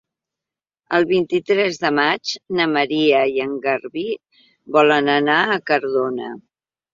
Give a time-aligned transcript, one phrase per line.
[0.99, 4.07] El vint-i-tres de maig na Maria i en Garbí
[4.79, 6.33] volen anar a Cardona.